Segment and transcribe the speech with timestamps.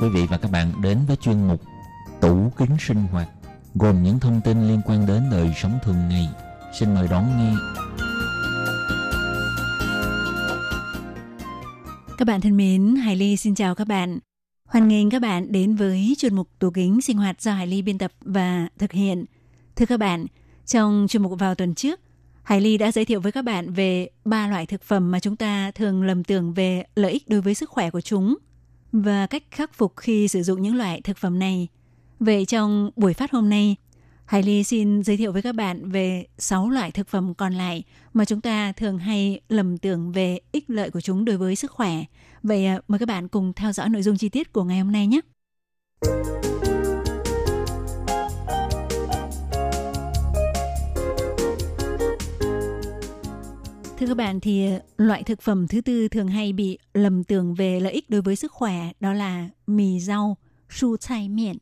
[0.00, 1.60] Quý vị và các bạn đến với chuyên mục
[2.20, 3.28] Tủ kính sinh hoạt
[3.74, 6.28] gồm những thông tin liên quan đến đời sống thường ngày.
[6.78, 7.52] Xin mời đón nghe.
[12.18, 14.18] Các bạn thân mến, Hải Ly xin chào các bạn.
[14.64, 17.82] Hoan nghênh các bạn đến với chuyên mục tủ kính sinh hoạt do Hải Ly
[17.82, 19.24] biên tập và thực hiện.
[19.76, 20.26] Thưa các bạn,
[20.66, 22.00] trong chuyên mục vào tuần trước,
[22.42, 25.36] Hải Ly đã giới thiệu với các bạn về ba loại thực phẩm mà chúng
[25.36, 28.36] ta thường lầm tưởng về lợi ích đối với sức khỏe của chúng
[28.92, 31.68] và cách khắc phục khi sử dụng những loại thực phẩm này.
[32.20, 33.76] Vậy trong buổi phát hôm nay,
[34.30, 37.82] Hải Ly xin giới thiệu với các bạn về 6 loại thực phẩm còn lại
[38.14, 41.70] mà chúng ta thường hay lầm tưởng về ích lợi của chúng đối với sức
[41.70, 42.04] khỏe.
[42.42, 44.92] Vậy à, mời các bạn cùng theo dõi nội dung chi tiết của ngày hôm
[44.92, 45.20] nay nhé.
[54.00, 57.80] Thưa các bạn thì loại thực phẩm thứ tư thường hay bị lầm tưởng về
[57.80, 60.36] lợi ích đối với sức khỏe đó là mì rau,
[60.70, 61.56] su chai miệng.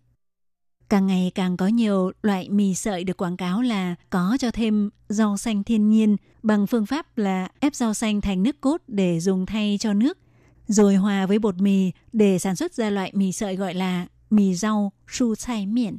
[0.89, 4.91] Càng ngày càng có nhiều loại mì sợi được quảng cáo là có cho thêm
[5.09, 9.21] rau xanh thiên nhiên bằng phương pháp là ép rau xanh thành nước cốt để
[9.21, 10.19] dùng thay cho nước,
[10.67, 14.55] rồi hòa với bột mì để sản xuất ra loại mì sợi gọi là mì
[14.55, 15.99] rau su chai miệng.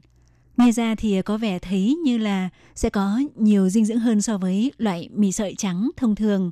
[0.59, 4.37] Nghe ra thì có vẻ thấy như là sẽ có nhiều dinh dưỡng hơn so
[4.37, 6.51] với loại mì sợi trắng thông thường.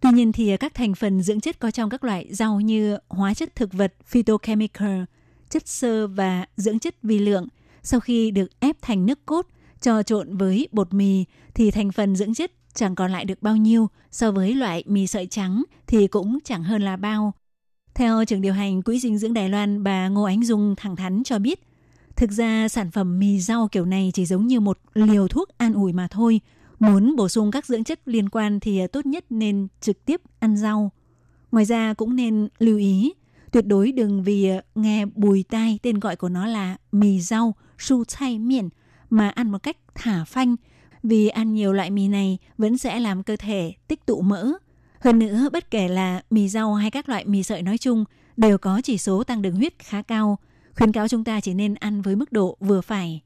[0.00, 3.34] Tuy nhiên thì các thành phần dưỡng chất có trong các loại rau như hóa
[3.34, 5.02] chất thực vật phytochemical,
[5.50, 7.48] chất xơ và dưỡng chất vi lượng
[7.82, 9.46] sau khi được ép thành nước cốt
[9.80, 13.56] cho trộn với bột mì thì thành phần dưỡng chất chẳng còn lại được bao
[13.56, 17.32] nhiêu so với loại mì sợi trắng thì cũng chẳng hơn là bao.
[17.94, 21.22] Theo trưởng điều hành Quỹ dinh dưỡng Đài Loan bà Ngô Ánh Dung thẳng thắn
[21.24, 21.69] cho biết,
[22.20, 25.74] thực ra sản phẩm mì rau kiểu này chỉ giống như một liều thuốc an
[25.74, 26.40] ủi mà thôi.
[26.78, 30.20] Muốn bổ sung các dưỡng chất liên quan thì à, tốt nhất nên trực tiếp
[30.38, 30.90] ăn rau.
[31.52, 33.12] Ngoài ra cũng nên lưu ý,
[33.52, 37.54] tuyệt đối đừng vì à, nghe bùi tai tên gọi của nó là mì rau,
[37.78, 38.68] su chay miệng
[39.10, 40.56] mà ăn một cách thả phanh
[41.02, 44.52] vì ăn nhiều loại mì này vẫn sẽ làm cơ thể tích tụ mỡ.
[45.00, 48.04] Hơn nữa, bất kể là mì rau hay các loại mì sợi nói chung
[48.36, 50.38] đều có chỉ số tăng đường huyết khá cao.
[50.76, 53.20] Khuyến cáo chúng ta chỉ nên ăn với mức độ vừa phải.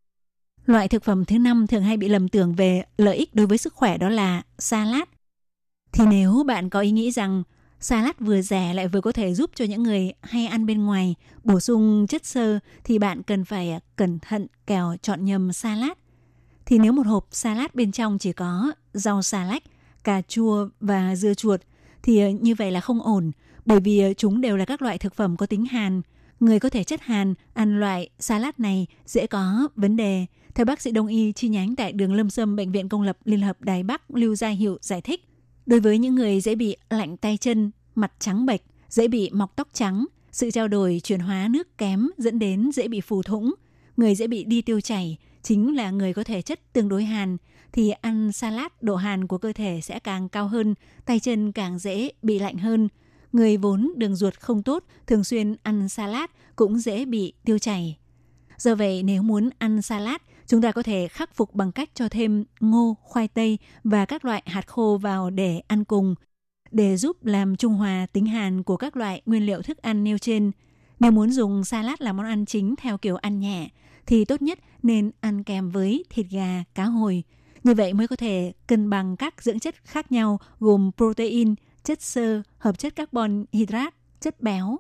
[0.67, 3.59] Loại thực phẩm thứ năm thường hay bị lầm tưởng về lợi ích đối với
[3.59, 5.03] sức khỏe đó là salad.
[5.93, 7.43] Thì nếu bạn có ý nghĩ rằng
[7.81, 11.15] salad vừa rẻ lại vừa có thể giúp cho những người hay ăn bên ngoài
[11.45, 15.93] bổ sung chất xơ thì bạn cần phải cẩn thận kẻo chọn nhầm salad.
[16.67, 19.63] Thì nếu một hộp salad bên trong chỉ có rau xà lách,
[20.05, 21.61] cà chua và dưa chuột
[22.03, 23.31] thì như vậy là không ổn
[23.65, 26.03] bởi vì chúng đều là các loại thực phẩm có tính hàn.
[26.41, 30.27] Người có thể chất hàn ăn loại salad này dễ có vấn đề.
[30.55, 33.19] Theo bác sĩ đông y chi nhánh tại đường Lâm Sâm Bệnh viện Công lập
[33.25, 35.25] Liên hợp Đài Bắc Lưu Gia Hiệu giải thích,
[35.67, 39.57] Đối với những người dễ bị lạnh tay chân, mặt trắng bệch, dễ bị mọc
[39.57, 43.55] tóc trắng, sự trao đổi chuyển hóa nước kém dẫn đến dễ bị phù thủng,
[43.97, 47.37] người dễ bị đi tiêu chảy chính là người có thể chất tương đối hàn
[47.73, 50.75] thì ăn salad độ hàn của cơ thể sẽ càng cao hơn,
[51.05, 52.89] tay chân càng dễ bị lạnh hơn.
[53.35, 57.99] Người vốn đường ruột không tốt, thường xuyên ăn salad cũng dễ bị tiêu chảy.
[58.59, 62.09] Do vậy nếu muốn ăn salad, chúng ta có thể khắc phục bằng cách cho
[62.09, 66.15] thêm ngô, khoai tây và các loại hạt khô vào để ăn cùng
[66.71, 70.19] để giúp làm trung hòa tính hàn của các loại nguyên liệu thức ăn nêu
[70.19, 70.51] trên.
[71.01, 73.69] Nếu muốn dùng salad làm món ăn chính theo kiểu ăn nhẹ,
[74.07, 77.23] thì tốt nhất nên ăn kèm với thịt gà, cá hồi.
[77.65, 82.03] Như vậy mới có thể cân bằng các dưỡng chất khác nhau gồm protein, chất
[82.03, 84.79] xơ, hợp chất carbon hydrat, chất béo.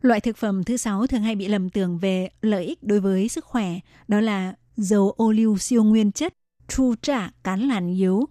[0.00, 3.28] Loại thực phẩm thứ sáu thường hay bị lầm tưởng về lợi ích đối với
[3.28, 3.78] sức khỏe
[4.08, 6.34] đó là dầu ô liu siêu nguyên chất,
[6.68, 8.28] tru trả cán làn yếu.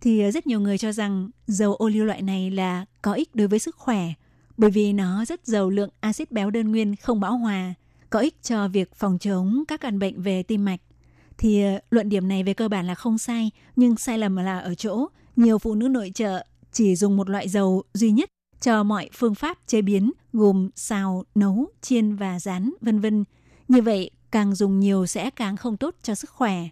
[0.00, 3.34] Thì ờ, rất nhiều người cho rằng dầu ô liu loại này là có ích
[3.34, 4.12] đối với sức khỏe
[4.56, 7.74] bởi vì nó rất giàu lượng axit béo đơn nguyên không bão hòa,
[8.10, 10.80] có ích cho việc phòng chống các căn bệnh về tim mạch.
[11.38, 14.58] Thì ờ, luận điểm này về cơ bản là không sai, nhưng sai lầm là
[14.58, 18.28] ở chỗ nhiều phụ nữ nội trợ chỉ dùng một loại dầu duy nhất
[18.60, 23.24] cho mọi phương pháp chế biến gồm xào, nấu, chiên và rán, vân vân.
[23.68, 26.68] Như vậy, càng dùng nhiều sẽ càng không tốt cho sức khỏe.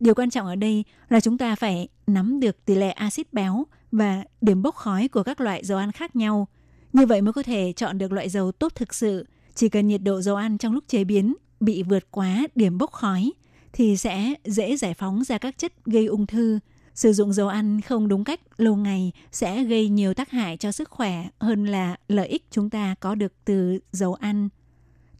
[0.00, 3.66] Điều quan trọng ở đây là chúng ta phải nắm được tỷ lệ axit béo
[3.92, 6.48] và điểm bốc khói của các loại dầu ăn khác nhau.
[6.92, 9.26] Như vậy mới có thể chọn được loại dầu tốt thực sự.
[9.54, 12.92] Chỉ cần nhiệt độ dầu ăn trong lúc chế biến bị vượt quá điểm bốc
[12.92, 13.32] khói
[13.72, 16.58] thì sẽ dễ giải phóng ra các chất gây ung thư.
[16.96, 20.72] Sử dụng dầu ăn không đúng cách lâu ngày sẽ gây nhiều tác hại cho
[20.72, 24.48] sức khỏe hơn là lợi ích chúng ta có được từ dầu ăn.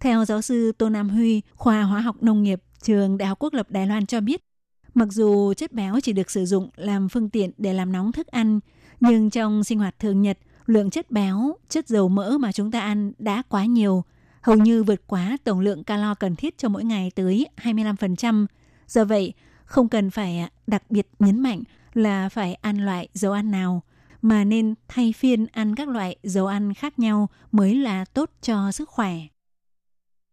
[0.00, 3.54] Theo giáo sư Tô Nam Huy, khoa hóa học nông nghiệp, trường Đại học Quốc
[3.54, 4.40] lập Đài Loan cho biết,
[4.94, 8.26] mặc dù chất béo chỉ được sử dụng làm phương tiện để làm nóng thức
[8.26, 8.60] ăn,
[9.00, 12.80] nhưng trong sinh hoạt thường nhật, lượng chất béo, chất dầu mỡ mà chúng ta
[12.80, 14.04] ăn đã quá nhiều,
[14.40, 18.46] hầu như vượt quá tổng lượng calo cần thiết cho mỗi ngày tới 25%.
[18.86, 19.32] Do vậy,
[19.66, 21.62] không cần phải à, đặc biệt nhấn mạnh
[21.94, 23.82] là phải ăn loại dầu ăn nào,
[24.22, 28.72] mà nên thay phiên ăn các loại dầu ăn khác nhau mới là tốt cho
[28.72, 29.12] sức khỏe.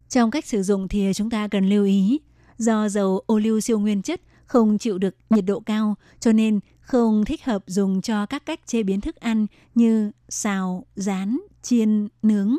[0.09, 2.19] Trong cách sử dụng thì chúng ta cần lưu ý,
[2.57, 6.59] do dầu ô liu siêu nguyên chất không chịu được nhiệt độ cao cho nên
[6.81, 12.07] không thích hợp dùng cho các cách chế biến thức ăn như xào, rán, chiên,
[12.21, 12.57] nướng,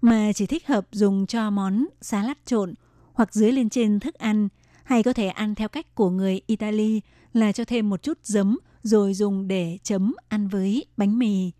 [0.00, 2.74] mà chỉ thích hợp dùng cho món salad trộn
[3.12, 4.48] hoặc dưới lên trên thức ăn
[4.86, 7.00] hay có thể ăn theo cách của người Italy
[7.32, 11.50] là cho thêm một chút giấm rồi dùng để chấm ăn với bánh mì.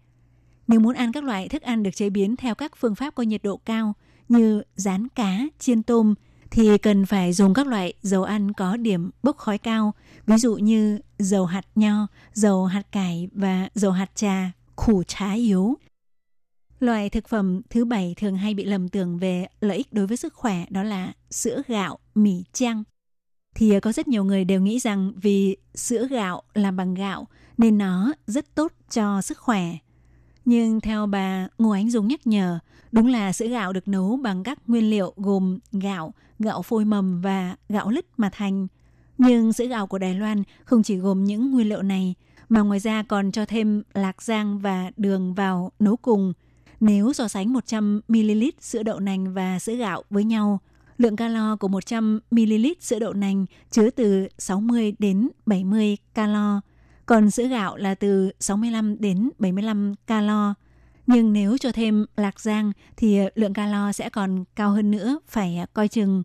[0.69, 3.23] Nếu muốn ăn các loại thức ăn được chế biến theo các phương pháp có
[3.23, 3.95] nhiệt độ cao
[4.29, 6.15] như rán cá, chiên tôm
[6.51, 9.95] thì cần phải dùng các loại dầu ăn có điểm bốc khói cao,
[10.27, 15.33] ví dụ như dầu hạt nho, dầu hạt cải và dầu hạt trà, khủ trá
[15.33, 15.75] yếu.
[16.81, 20.17] Loại thực phẩm thứ bảy thường hay bị lầm tưởng về lợi ích đối với
[20.17, 22.85] sức khỏe đó là sữa gạo, mì chăng.
[23.57, 27.27] Thì à, có rất nhiều người đều nghĩ rằng vì sữa gạo làm bằng gạo
[27.59, 29.65] nên nó rất tốt cho sức khỏe.
[30.45, 32.59] Nhưng theo bà Ngô Ánh Dung nhắc nhở,
[32.93, 37.21] đúng là sữa gạo được nấu bằng các nguyên liệu gồm gạo, gạo phôi mầm
[37.21, 38.67] và gạo lứt mà thành.
[39.19, 42.15] Nhưng sữa gạo của Đài Loan không chỉ gồm những nguyên liệu này,
[42.49, 46.33] mà ngoài ra còn cho thêm lạc rang và đường vào nấu cùng.
[46.81, 50.61] Nếu so sánh 100ml sữa đậu nành và sữa gạo với nhau,
[50.99, 56.61] lượng calo của 100ml sữa đậu nành chứa từ 60 đến 70 calo
[57.07, 60.55] còn sữa gạo là từ 65 đến 75 calo.
[61.07, 65.59] Nhưng nếu cho thêm lạc rang thì lượng calo sẽ còn cao hơn nữa, phải
[65.75, 66.23] coi chừng.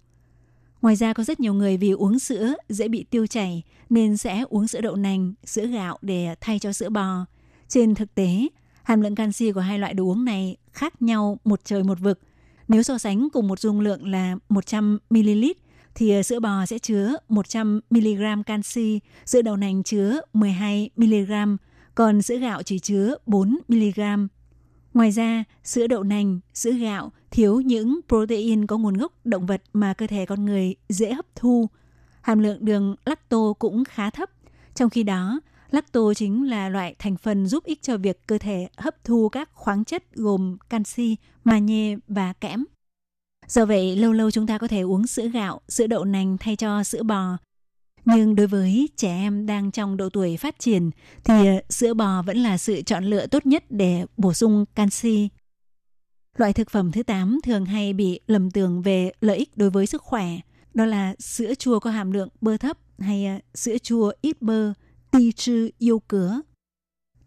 [0.82, 4.44] Ngoài ra có rất nhiều người vì uống sữa dễ bị tiêu chảy nên sẽ
[4.50, 7.26] uống sữa đậu nành, sữa gạo để thay cho sữa bò.
[7.68, 8.48] Trên thực tế,
[8.84, 12.20] hàm lượng canxi của hai loại đồ uống này khác nhau một trời một vực.
[12.72, 15.46] Nếu so sánh cùng một dung lượng là 100 ml
[15.96, 21.58] thì ờ, sữa bò sẽ chứa 100mg canxi, sữa đậu nành chứa 12mg,
[21.96, 24.28] còn sữa gạo chỉ chứa 4mg.
[24.94, 29.64] Ngoài ra, sữa đậu nành, sữa gạo thiếu những protein có nguồn gốc động vật
[29.74, 31.70] mà cơ thể con người dễ hấp thu.
[32.22, 34.30] Hàm lượng đường lacto cũng khá thấp.
[34.76, 35.40] Trong khi đó,
[35.72, 39.50] lacto chính là loại thành phần giúp ích cho việc cơ thể hấp thu các
[39.54, 42.66] khoáng chất gồm canxi, magie và kẽm.
[43.48, 46.56] Do vậy, lâu lâu chúng ta có thể uống sữa gạo, sữa đậu nành thay
[46.56, 47.38] cho sữa bò.
[48.06, 50.92] Nhưng đối với trẻ em đang trong độ tuổi phát triển
[51.24, 55.30] thì ờ, sữa bò vẫn là sự chọn lựa tốt nhất để bổ sung canxi.
[56.38, 59.86] Loại thực phẩm thứ 8 thường hay bị lầm tưởng về lợi ích đối với
[59.86, 60.28] sức khỏe,
[60.74, 64.74] đó là sữa chua có hàm lượng bơ thấp hay ờ, sữa chua ít bơ,
[65.12, 66.42] ti trư yêu cứa.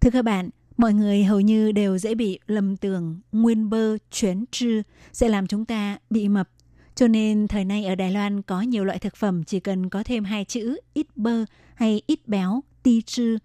[0.00, 4.44] Thưa các bạn, Mọi người hầu như đều dễ bị lầm tưởng nguyên bơ chuyển
[4.50, 6.48] trư sẽ làm chúng ta bị mập.
[6.94, 10.02] Cho nên thời nay ở Đài Loan có nhiều loại thực phẩm chỉ cần có
[10.02, 13.38] thêm hai chữ ít bơ hay ít béo, ti trư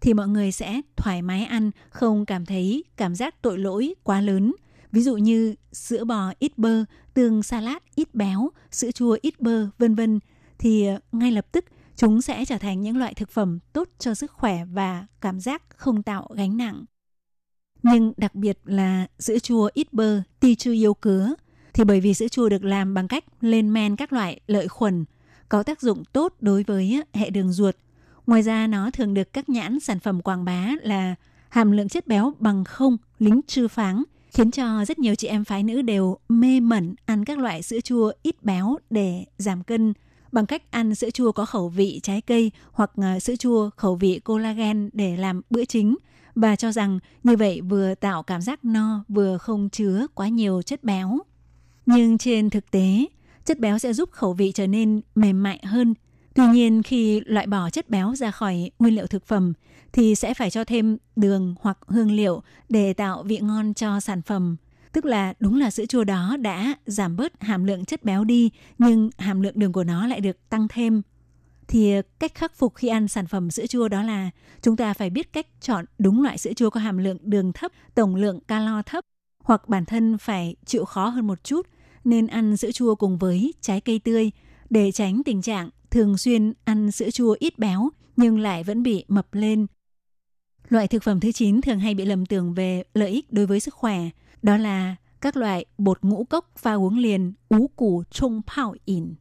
[0.00, 4.20] thì mọi người sẽ thoải mái ăn, không cảm thấy cảm giác tội lỗi quá
[4.20, 4.54] lớn.
[4.92, 6.84] Ví dụ như sữa bò ít bơ,
[7.14, 10.20] tương salad ít béo, sữa chua ít bơ, vân vân
[10.58, 11.64] thì ngay lập tức
[11.96, 15.62] Chúng sẽ trở thành những loại thực phẩm tốt cho sức khỏe và cảm giác
[15.76, 16.84] không tạo gánh nặng.
[17.82, 21.34] Nhưng đặc biệt là sữa chua ít bơ, ti chư yêu cứa,
[21.74, 25.04] thì bởi vì sữa chua được làm bằng cách lên men các loại lợi khuẩn,
[25.48, 27.76] có tác dụng tốt đối với hệ đường ruột.
[28.26, 31.14] Ngoài ra nó thường được các nhãn sản phẩm quảng bá là
[31.48, 35.44] hàm lượng chất béo bằng không, lính trư pháng, khiến cho rất nhiều chị em
[35.44, 39.92] phái nữ đều mê mẩn ăn các loại sữa chua ít béo để giảm cân
[40.34, 43.94] bằng cách ăn sữa chua có khẩu vị trái cây hoặc ờ, sữa chua khẩu
[43.94, 45.96] vị collagen để làm bữa chính
[46.34, 50.62] bà cho rằng như vậy vừa tạo cảm giác no vừa không chứa quá nhiều
[50.62, 51.18] chất béo.
[51.86, 53.06] Nhưng trên thực tế,
[53.44, 55.94] chất béo sẽ giúp khẩu vị trở nên mềm mại hơn.
[56.34, 59.52] Tuy nhiên khi loại bỏ chất béo ra khỏi nguyên liệu thực phẩm
[59.92, 64.22] thì sẽ phải cho thêm đường hoặc hương liệu để tạo vị ngon cho sản
[64.22, 64.56] phẩm.
[64.94, 68.50] Tức là đúng là sữa chua đó đã giảm bớt hàm lượng chất béo đi,
[68.78, 71.02] nhưng hàm lượng đường của nó lại được tăng thêm.
[71.68, 74.30] Thì ờ, cách khắc phục khi ăn sản phẩm sữa chua đó là
[74.62, 77.72] chúng ta phải biết cách chọn đúng loại sữa chua có hàm lượng đường thấp,
[77.94, 79.04] tổng lượng calo thấp,
[79.44, 81.66] hoặc bản thân phải chịu khó hơn một chút,
[82.04, 84.30] nên ăn sữa chua cùng với trái cây tươi
[84.70, 89.04] để tránh tình trạng thường xuyên ăn sữa chua ít béo nhưng lại vẫn bị
[89.08, 89.66] mập lên.
[90.68, 93.60] Loại thực phẩm thứ 9 thường hay bị lầm tưởng về lợi ích đối với
[93.60, 94.00] sức khỏe,
[94.44, 99.14] đó là các loại bột ngũ cốc pha uống liền ú củ trung phao ỉn.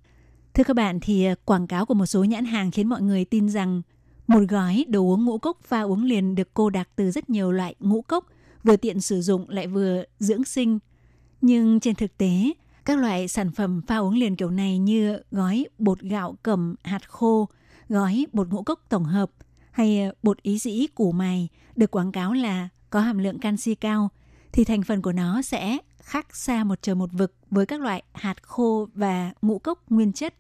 [0.54, 3.26] Thưa các bạn thì à, quảng cáo của một số nhãn hàng khiến mọi người
[3.26, 3.82] tin rằng
[4.28, 7.52] một gói đồ uống ngũ cốc pha uống liền được cô đặc từ rất nhiều
[7.52, 8.26] loại ngũ cốc,
[8.64, 10.80] vừa tiện sử dụng lại vừa dưỡng sinh.
[11.42, 12.54] Nhưng trên thực tế,
[12.86, 17.10] các loại sản phẩm pha uống liền kiểu này như gói bột gạo cầm hạt
[17.10, 17.50] khô,
[17.90, 19.32] gói bột ngũ cốc tổng hợp
[19.72, 23.76] hay à, bột ý dĩ củ mài được quảng cáo là có hàm lượng canxi
[23.76, 24.10] cao
[24.54, 28.04] thì thành phần của nó sẽ khác xa một trời một vực với các loại
[28.14, 30.34] hạt khô và ngũ cốc nguyên chất.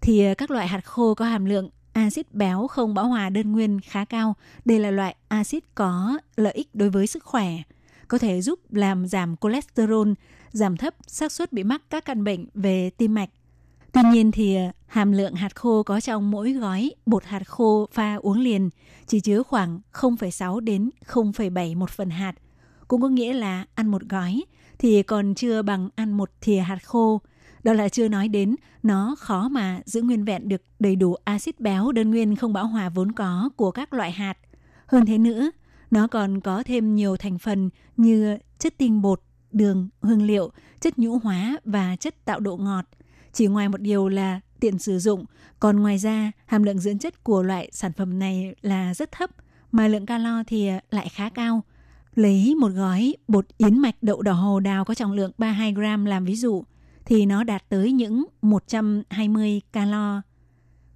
[0.00, 3.52] Thì ờ, các loại hạt khô có hàm lượng axit béo không bão hòa đơn
[3.52, 4.34] nguyên khá cao.
[4.64, 7.48] Đây là loại axit có lợi ích đối với sức khỏe,
[8.08, 10.12] có thể giúp làm giảm cholesterol,
[10.52, 13.30] giảm thấp xác suất bị mắc các căn bệnh về tim mạch.
[13.92, 17.88] Tuy nhiên thì ờ, hàm lượng hạt khô có trong mỗi gói bột hạt khô
[17.92, 18.70] pha uống liền
[19.06, 22.34] chỉ chứa khoảng 0,6 đến 0,7 một phần hạt.
[22.88, 24.44] Cũng có nghĩa là ăn một gói
[24.78, 27.20] thì còn chưa bằng ăn một thìa hạt khô.
[27.62, 31.60] Đó là chưa nói đến nó khó mà giữ nguyên vẹn được đầy đủ axit
[31.60, 34.38] béo đơn nguyên không bão hòa vốn có của các loại hạt.
[34.86, 35.50] Hơn thế nữa,
[35.90, 39.20] nó còn có thêm nhiều thành phần như chất tinh bột,
[39.52, 40.50] đường, hương liệu,
[40.80, 42.84] chất nhũ hóa và chất tạo độ ngọt.
[43.32, 45.24] Chỉ ngoài một điều là tiện sử dụng,
[45.60, 49.30] còn ngoài ra hàm lượng dưỡng chất của loại sản phẩm này là rất thấp,
[49.72, 51.62] mà lượng calo thì lại khá cao.
[52.14, 56.04] Lấy một gói bột yến mạch đậu đỏ hồ đào có trọng lượng 32 gram
[56.04, 56.64] làm ví dụ,
[57.04, 60.22] thì nó đạt tới những 120 calo.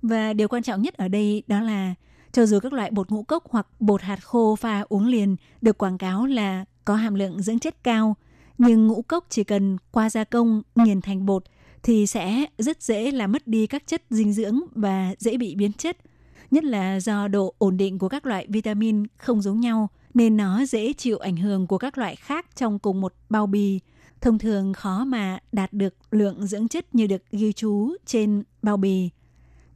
[0.02, 1.94] Và điều quan trọng nhất ở đây đó là
[2.32, 5.78] cho dù các loại bột ngũ cốc hoặc bột hạt khô pha uống liền được
[5.78, 8.16] quảng cáo là có hàm lượng dưỡng chất cao,
[8.58, 11.44] nhưng ngũ cốc chỉ cần qua gia công nghiền thành bột
[11.82, 15.72] thì sẽ rất dễ là mất đi các chất dinh dưỡng và dễ bị biến
[15.72, 15.96] chất.
[16.50, 20.64] Nhất là do độ ổn định của các loại vitamin không giống nhau nên nó
[20.64, 23.80] dễ chịu ảnh hưởng của các loại khác trong cùng một bao bì.
[24.20, 28.76] Thông thường khó mà đạt được lượng dưỡng chất như được ghi chú trên bao
[28.76, 29.10] bì.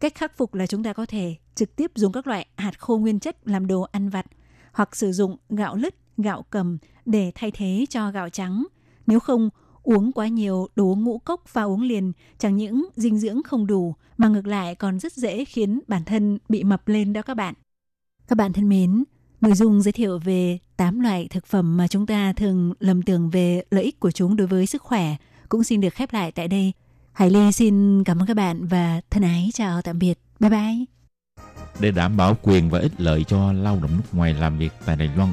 [0.00, 2.98] Cách khắc phục là chúng ta có thể trực tiếp dùng các loại hạt khô
[2.98, 4.26] nguyên chất làm đồ ăn vặt
[4.72, 8.66] hoặc sử dụng gạo lứt, gạo cầm để thay thế cho gạo trắng.
[9.06, 9.48] Nếu không,
[9.82, 13.66] uống quá nhiều đồ uống ngũ cốc và uống liền chẳng những dinh dưỡng không
[13.66, 17.34] đủ mà ngược lại còn rất dễ khiến bản thân bị mập lên đó các
[17.34, 17.54] bạn.
[18.28, 19.04] Các bạn thân mến,
[19.42, 23.30] nội dung giới thiệu về 8 loại thực phẩm mà chúng ta thường lầm tưởng
[23.30, 25.16] về lợi ích của chúng đối với sức khỏe
[25.48, 26.72] cũng xin được khép lại tại đây.
[27.12, 30.18] Hải Ly xin cảm ơn các bạn và thân ái chào tạm biệt.
[30.40, 30.84] Bye bye.
[31.80, 34.96] Để đảm bảo quyền và ích lợi cho lao động nước ngoài làm việc tại
[34.96, 35.32] Đài Loan,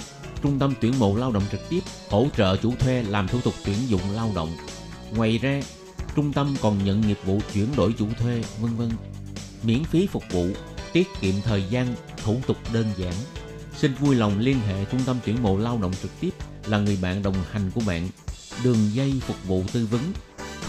[0.43, 1.79] Trung tâm tuyển mộ lao động trực tiếp
[2.09, 4.49] hỗ trợ chủ thuê làm thủ tục tuyển dụng lao động.
[5.15, 5.61] Ngoài ra,
[6.15, 8.89] trung tâm còn nhận nghiệp vụ chuyển đổi chủ thuê, vân vân.
[9.63, 10.47] Miễn phí phục vụ,
[10.93, 13.13] tiết kiệm thời gian, thủ tục đơn giản.
[13.77, 16.29] Xin vui lòng liên hệ trung tâm tuyển mộ lao động trực tiếp
[16.65, 18.07] là người bạn đồng hành của bạn.
[18.63, 20.01] Đường dây phục vụ tư vấn